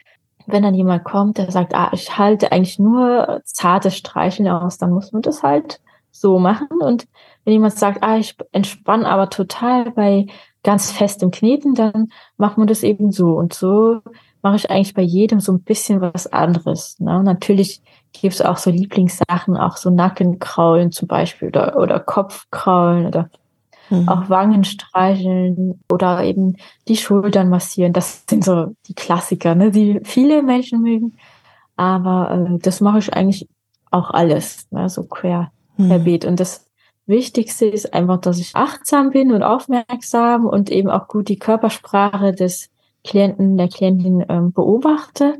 [0.45, 4.91] Wenn dann jemand kommt, der sagt, ah, ich halte eigentlich nur zartes Streicheln aus, dann
[4.91, 5.80] muss man das halt
[6.12, 6.67] so machen.
[6.82, 7.08] Und
[7.45, 10.27] wenn jemand sagt, ah, ich entspanne aber total bei
[10.63, 13.38] ganz festem Kneten, dann macht man das eben so.
[13.38, 14.01] Und so
[14.47, 16.97] mache ich eigentlich bei jedem so ein bisschen was anderes.
[17.01, 17.21] Ne?
[17.21, 17.81] Natürlich
[18.13, 23.29] gibt es auch so Lieblingssachen, auch so Nackenkraulen zum Beispiel oder, oder Kopfkraulen oder
[23.89, 24.07] mhm.
[24.07, 26.55] auch Wangen streicheln oder eben
[26.88, 27.91] die Schultern massieren.
[27.91, 29.69] Das sind so die Klassiker, ne?
[29.69, 31.17] die viele Menschen mögen.
[31.75, 33.49] Aber äh, das mache ich eigentlich
[33.91, 34.88] auch alles, ne?
[34.88, 35.88] so quer, mhm.
[35.88, 36.23] querbeet.
[36.23, 36.69] Und das
[37.05, 42.31] Wichtigste ist einfach, dass ich achtsam bin und aufmerksam und eben auch gut die Körpersprache
[42.31, 42.69] des
[43.08, 45.36] Klienten, der Klientin ähm, beobachte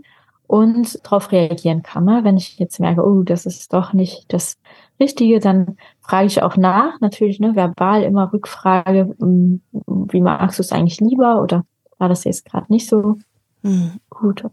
[0.48, 2.06] und darauf reagieren kann.
[2.06, 2.22] Ne?
[2.24, 4.58] Wenn ich jetzt merke, oh, das ist doch nicht das
[5.00, 10.64] Richtige, dann frage ich auch nach, natürlich ne, verbal immer Rückfrage, hm, wie magst du
[10.64, 11.64] es eigentlich lieber oder
[11.98, 13.18] war das jetzt gerade nicht so
[13.62, 14.00] mhm.
[14.10, 14.44] gut?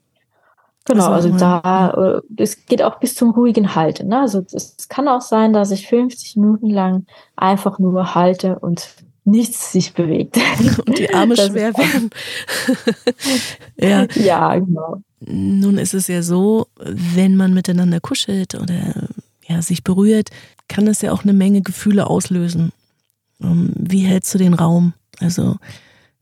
[0.87, 4.09] Genau, also, also da, äh, es geht auch bis zum ruhigen Halten.
[4.09, 4.21] Ne?
[4.21, 9.73] Also es kann auch sein, dass ich 50 Minuten lang einfach nur halte und nichts
[9.73, 10.39] sich bewegt.
[10.87, 12.11] Und die Arme das schwer werden.
[13.79, 14.07] ja.
[14.15, 15.03] ja, genau.
[15.21, 19.09] Nun ist es ja so, wenn man miteinander kuschelt oder
[19.47, 20.31] ja, sich berührt,
[20.69, 22.73] kann das ja auch eine Menge Gefühle auslösen.
[23.43, 24.93] Ähm, wie hältst du den Raum?
[25.21, 25.57] Also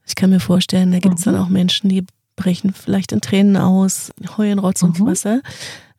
[0.07, 1.33] Ich kann mir vorstellen, da gibt es mhm.
[1.33, 2.05] dann auch Menschen, die
[2.37, 5.07] brechen vielleicht in Tränen aus, heulen Rotz und mhm.
[5.07, 5.43] Wasser.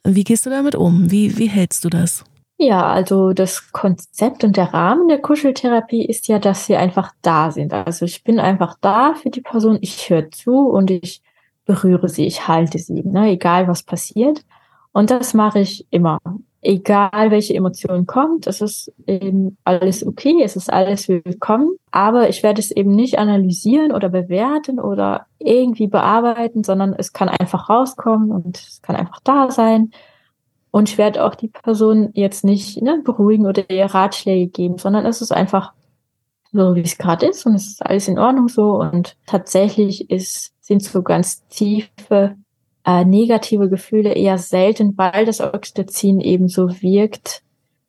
[0.04, 1.12] Wie gehst du damit um?
[1.12, 2.24] Wie, wie hältst du das?
[2.66, 7.52] Ja, also das Konzept und der Rahmen der Kuscheltherapie ist ja, dass sie einfach da
[7.52, 7.74] sind.
[7.74, 11.22] Also ich bin einfach da für die Person, ich höre zu und ich
[11.66, 14.46] berühre sie, ich halte sie, ne, egal was passiert.
[14.94, 16.20] Und das mache ich immer.
[16.62, 21.76] Egal welche Emotion kommt, es ist eben alles okay, es ist alles willkommen.
[21.92, 27.28] Aber ich werde es eben nicht analysieren oder bewerten oder irgendwie bearbeiten, sondern es kann
[27.28, 29.92] einfach rauskommen und es kann einfach da sein.
[30.74, 35.06] Und ich werde auch die Person jetzt nicht ne, beruhigen oder ihr Ratschläge geben, sondern
[35.06, 35.72] es ist einfach
[36.52, 38.80] so, wie es gerade ist und es ist alles in Ordnung so.
[38.80, 42.38] Und tatsächlich ist, sind so ganz tiefe
[42.88, 47.44] äh, negative Gefühle eher selten, weil das Oxytocin eben so wirkt,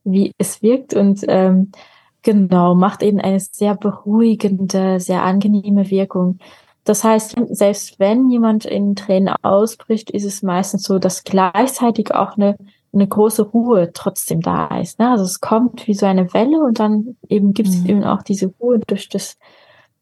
[0.05, 1.73] wie es wirkt und ähm,
[2.21, 6.39] genau macht eben eine sehr beruhigende, sehr angenehme Wirkung.
[6.85, 12.37] Das heißt, selbst wenn jemand in Tränen ausbricht, ist es meistens so, dass gleichzeitig auch
[12.37, 12.57] eine,
[12.93, 14.99] eine große Ruhe trotzdem da ist.
[14.99, 15.11] Ne?
[15.11, 17.87] Also es kommt wie so eine Welle und dann eben gibt es mhm.
[17.89, 19.39] eben auch diese Ruhe durch das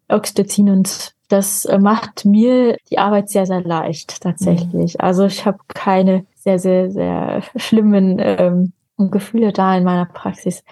[0.09, 4.95] Oxytocin und das macht mir die Arbeit sehr, sehr leicht tatsächlich.
[4.95, 5.01] Mhm.
[5.01, 10.63] Also ich habe keine sehr, sehr, sehr schlimmen ähm, Gefühle da in meiner Praxis.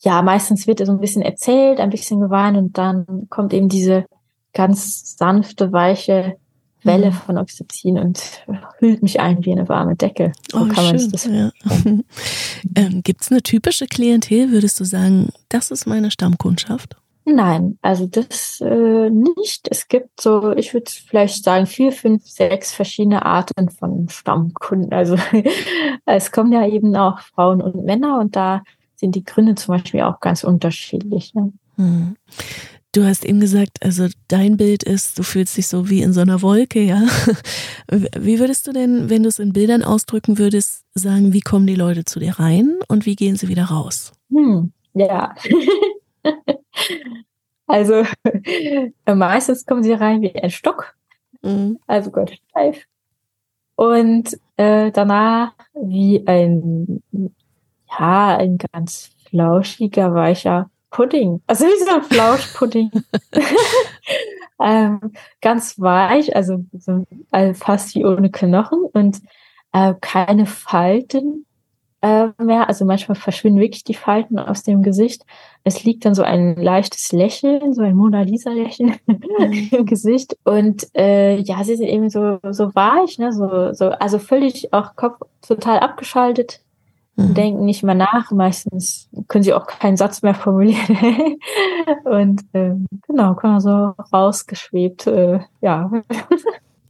[0.00, 4.06] Ja, meistens wird so ein bisschen erzählt, ein bisschen geweint und dann kommt eben diese
[4.52, 6.36] ganz sanfte, weiche
[6.82, 7.14] Welle mhm.
[7.14, 8.22] von Oxytocin und
[8.78, 10.32] hüllt mich ein wie eine warme Decke.
[10.50, 11.50] So oh, kann man das ja.
[12.74, 16.96] ähm, Gibt es eine typische Klientel, würdest du sagen, das ist meine Stammkundschaft?
[17.26, 19.68] Nein, also das äh, nicht.
[19.70, 24.92] Es gibt so, ich würde vielleicht sagen, vier, fünf, sechs verschiedene Arten von Stammkunden.
[24.92, 25.16] Also
[26.06, 28.62] es kommen ja eben auch Frauen und Männer und da
[28.96, 31.34] sind die Gründe zum Beispiel auch ganz unterschiedlich.
[31.34, 31.52] Ne?
[31.76, 32.16] Hm.
[32.92, 36.22] Du hast eben gesagt, also dein Bild ist, du fühlst dich so wie in so
[36.22, 37.00] einer Wolke, ja.
[38.18, 41.76] Wie würdest du denn, wenn du es in Bildern ausdrücken würdest, sagen, wie kommen die
[41.76, 44.12] Leute zu dir rein und wie gehen sie wieder raus?
[44.30, 45.34] Hm, ja.
[47.68, 48.02] also
[49.06, 50.96] meistens kommen sie rein wie ein Stock,
[51.42, 51.78] mhm.
[51.86, 52.86] also Gott steif.
[53.76, 57.02] Und äh, danach wie ein,
[57.98, 61.40] ja, ein ganz flauschiger, weicher Pudding.
[61.46, 62.90] Also wie so ein Flauschpudding.
[64.60, 69.20] ähm, ganz weich, also so, also fast wie ohne Knochen und
[69.72, 71.46] äh, keine Falten
[72.02, 72.68] äh, mehr.
[72.68, 75.24] Also manchmal verschwinden wirklich die Falten aus dem Gesicht.
[75.64, 79.68] Es liegt dann so ein leichtes Lächeln, so ein Mona Lisa-Lächeln mhm.
[79.70, 80.36] im Gesicht.
[80.44, 83.32] Und äh, ja, sie sind eben so, so weich, ne?
[83.32, 86.60] so, so, also völlig auch Kopf total abgeschaltet
[87.28, 87.34] mhm.
[87.34, 88.30] denken nicht mehr nach.
[88.30, 90.96] Meistens können sie auch keinen Satz mehr formulieren.
[92.04, 95.90] und ähm, genau, kommen so rausgeschwebt, äh, ja.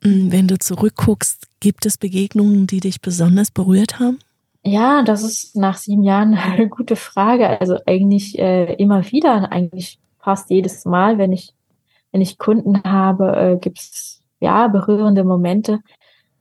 [0.02, 4.18] Mm, wenn du zurückguckst, gibt es Begegnungen, die dich besonders berührt haben?
[4.62, 7.60] Ja, das ist nach sieben Jahren eine gute Frage.
[7.60, 11.54] Also eigentlich äh, immer wieder, eigentlich fast jedes Mal, wenn ich,
[12.12, 15.80] wenn ich Kunden habe, äh, gibt es ja berührende Momente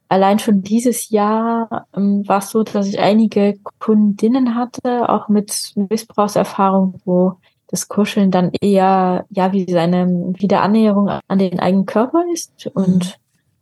[0.10, 5.74] allein schon dieses Jahr ähm, war es so, dass ich einige Kundinnen hatte, auch mit
[5.76, 12.68] Missbrauchserfahrung, wo das Kuscheln dann eher ja wie seine Wiederannäherung an den eigenen Körper ist.
[12.74, 13.12] Und mhm.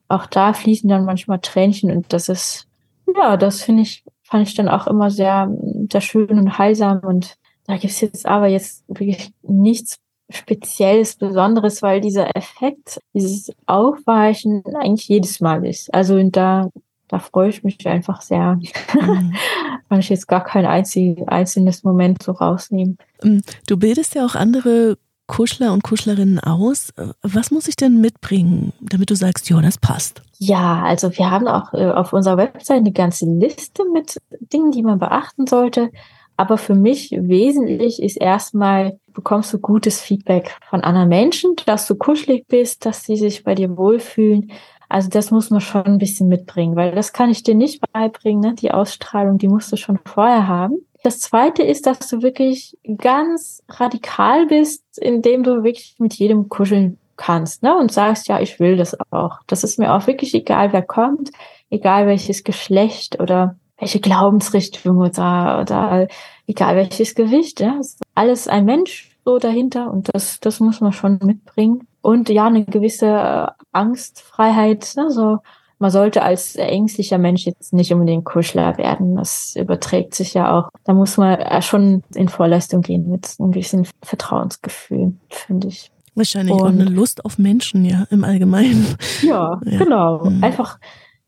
[0.07, 2.67] auch da fließen dann manchmal Tränchen und das ist,
[3.15, 5.53] ja, das finde ich, fand ich dann auch immer sehr,
[5.91, 6.99] sehr schön und heilsam.
[6.99, 13.51] Und da gibt es jetzt aber jetzt wirklich nichts Spezielles, Besonderes, weil dieser Effekt, dieses
[13.65, 15.93] Aufweichen eigentlich jedes Mal ist.
[15.93, 16.69] Also da,
[17.07, 18.59] da freue ich mich einfach sehr.
[18.93, 19.33] Mhm.
[19.89, 22.97] Kann ich jetzt gar kein einzig, einzelnes Moment so rausnehmen.
[23.23, 26.93] Ähm, du bildest ja auch andere Kuschler und Kuschlerinnen aus.
[27.21, 30.21] Was muss ich denn mitbringen, damit du sagst, ja, das passt?
[30.39, 34.83] Ja, also wir haben auch äh, auf unserer Website eine ganze Liste mit Dingen, die
[34.83, 35.91] man beachten sollte.
[36.37, 41.95] Aber für mich wesentlich ist erstmal, bekommst du gutes Feedback von anderen Menschen, dass du
[41.95, 44.51] kuschelig bist, dass sie sich bei dir wohlfühlen.
[44.89, 48.41] Also das muss man schon ein bisschen mitbringen, weil das kann ich dir nicht beibringen.
[48.41, 48.53] Ne?
[48.53, 50.86] Die Ausstrahlung, die musst du schon vorher haben.
[51.01, 56.99] Das zweite ist, dass du wirklich ganz radikal bist, indem du wirklich mit jedem kuscheln
[57.15, 57.75] kannst ne?
[57.75, 59.39] und sagst, ja, ich will das auch.
[59.47, 61.32] Das ist mir auch wirklich egal, wer kommt,
[61.71, 66.08] egal welches Geschlecht oder welche Glaubensrichtung oder, oder
[66.47, 67.60] egal welches Gewicht.
[67.60, 71.88] Ja, ist alles ein Mensch so dahinter und das, das muss man schon mitbringen.
[72.01, 74.93] Und ja, eine gewisse äh, Angstfreiheit.
[74.97, 75.39] Also
[75.79, 79.17] man sollte als ängstlicher Mensch jetzt nicht unbedingt Kuschler werden.
[79.17, 80.69] Das überträgt sich ja auch.
[80.86, 85.91] Da muss man schon in Vorleistung gehen mit einem gewissen Vertrauensgefühl, finde ich.
[86.15, 88.95] Wahrscheinlich und, auch eine Lust auf Menschen, ja, im Allgemeinen.
[89.21, 89.77] Ja, ja.
[89.77, 90.23] genau.
[90.29, 90.43] Mhm.
[90.43, 90.79] Einfach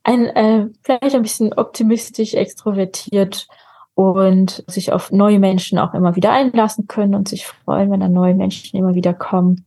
[0.04, 3.48] ein, äh, vielleicht ein bisschen optimistisch, extrovertiert
[4.00, 8.14] und sich auf neue Menschen auch immer wieder einlassen können und sich freuen, wenn dann
[8.14, 9.66] neue Menschen immer wieder kommen.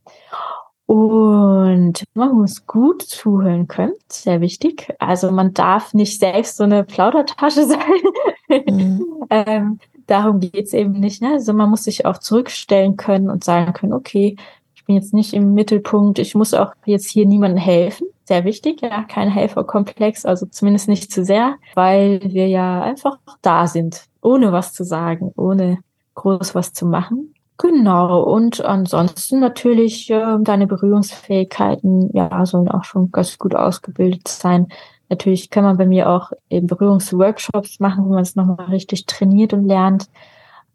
[0.87, 4.91] Und man muss gut zuhören können, sehr wichtig.
[4.97, 8.63] Also man darf nicht selbst so eine Plaudertasche sein.
[8.67, 9.05] Mhm.
[9.29, 11.21] ähm, darum geht's eben nicht.
[11.21, 11.33] Ne?
[11.33, 14.35] Also man muss sich auch zurückstellen können und sagen können, okay,
[14.73, 18.07] ich bin jetzt nicht im Mittelpunkt, ich muss auch jetzt hier niemandem helfen.
[18.23, 23.67] Sehr wichtig, ja, kein Helferkomplex, also zumindest nicht zu sehr, weil wir ja einfach da
[23.67, 25.79] sind, ohne was zu sagen, ohne
[26.15, 27.33] groß was zu machen.
[27.57, 34.67] Genau, und ansonsten natürlich äh, deine Berührungsfähigkeiten, ja, sollen auch schon ganz gut ausgebildet sein.
[35.09, 39.53] Natürlich kann man bei mir auch eben Berührungsworkshops machen, wo man es nochmal richtig trainiert
[39.53, 40.09] und lernt.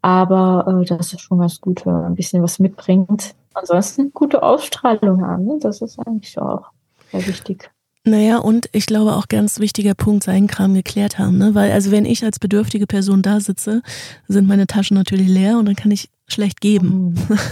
[0.01, 3.35] Aber äh, das ist schon ganz gut, wenn man ein bisschen was mitbringt.
[3.53, 5.57] Ansonsten gute Ausstrahlung haben, ne?
[5.59, 6.71] das ist eigentlich auch
[7.11, 7.69] sehr wichtig.
[8.05, 11.53] Naja, und ich glaube auch ganz wichtiger Punkt, seinen Kram geklärt haben, ne?
[11.53, 13.81] Weil, also wenn ich als bedürftige Person da sitze,
[14.27, 17.15] sind meine Taschen natürlich leer und dann kann ich schlecht geben.
[17.27, 17.37] Mhm.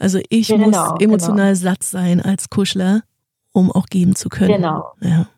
[0.00, 0.96] Also ich genau, muss genau.
[0.98, 1.70] emotional genau.
[1.70, 3.04] satt sein als Kuschler,
[3.52, 4.56] um auch geben zu können.
[4.56, 4.92] Genau.
[5.00, 5.28] Ja.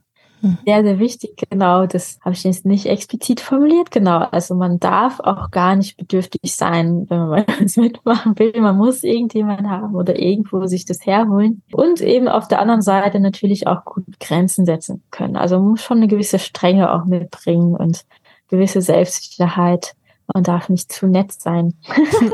[0.40, 0.59] Hm.
[0.66, 1.87] Sehr, sehr wichtig, genau.
[1.87, 4.18] Das habe ich jetzt nicht explizit formuliert, genau.
[4.31, 8.53] Also man darf auch gar nicht bedürftig sein, wenn man was mitmachen will.
[8.61, 11.62] Man muss irgendjemanden haben oder irgendwo sich das herholen.
[11.72, 15.37] Und eben auf der anderen Seite natürlich auch gut Grenzen setzen können.
[15.37, 18.05] Also man muss schon eine gewisse Strenge auch mitbringen und
[18.49, 19.94] gewisse Selbstsicherheit.
[20.35, 21.75] Man darf nicht zu nett sein.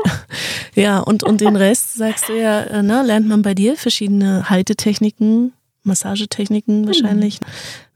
[0.75, 4.49] ja, und, und den Rest, sagst du ja, äh, ne, lernt man bei dir verschiedene
[4.49, 6.87] Haltetechniken Massagetechniken mhm.
[6.87, 7.39] wahrscheinlich.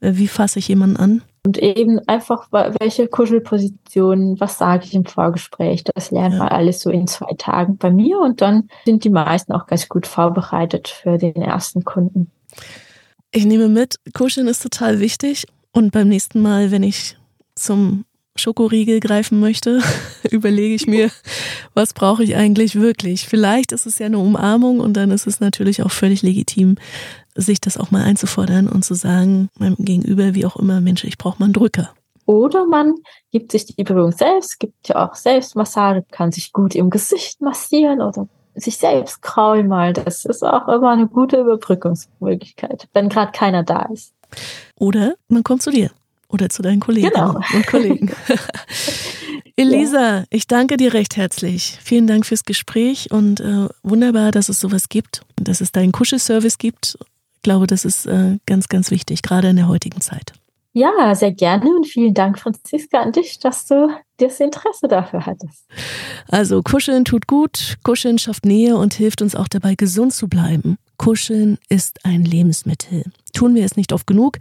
[0.01, 0.17] Mhm.
[0.17, 1.23] Wie fasse ich jemanden an?
[1.45, 6.27] Und eben einfach, welche Kuschelpositionen, was sage ich im Vorgespräch, das ja.
[6.27, 9.87] man alles so in zwei Tagen bei mir und dann sind die meisten auch ganz
[9.87, 12.31] gut vorbereitet für den ersten Kunden.
[13.31, 17.17] Ich nehme mit, Kuscheln ist total wichtig und beim nächsten Mal, wenn ich
[17.55, 18.03] zum
[18.39, 19.81] Schokoriegel greifen möchte,
[20.31, 21.09] überlege ich mir,
[21.73, 23.27] was brauche ich eigentlich wirklich?
[23.27, 26.75] Vielleicht ist es ja eine Umarmung und dann ist es natürlich auch völlig legitim,
[27.35, 31.17] sich das auch mal einzufordern und zu sagen, meinem Gegenüber, wie auch immer, Mensch, ich
[31.17, 31.91] brauche mal einen Drücker.
[32.25, 32.95] Oder man
[33.31, 38.01] gibt sich die Berührung selbst, gibt ja auch Selbstmassage, kann sich gut im Gesicht massieren
[38.01, 39.93] oder sich selbst kraulen mal.
[39.93, 44.13] Das ist auch immer eine gute Überbrückungsmöglichkeit, wenn gerade keiner da ist.
[44.75, 45.91] Oder man kommt zu dir
[46.29, 47.39] oder zu deinen Kollegen genau.
[47.53, 48.11] und Kollegen.
[49.55, 50.23] Elisa, ja.
[50.29, 51.77] ich danke dir recht herzlich.
[51.81, 56.57] Vielen Dank fürs Gespräch und äh, wunderbar, dass es sowas gibt, dass es deinen Kuschelservice
[56.57, 56.97] gibt
[57.37, 60.33] ich glaube, das ist äh, ganz, ganz wichtig, gerade in der heutigen Zeit.
[60.73, 65.65] Ja, sehr gerne und vielen Dank, Franziska, an dich, dass du das Interesse dafür hattest.
[66.27, 70.77] Also, Kuscheln tut gut, Kuscheln schafft Nähe und hilft uns auch dabei, gesund zu bleiben.
[70.97, 73.05] Kuscheln ist ein Lebensmittel.
[73.33, 74.37] Tun wir es nicht oft genug,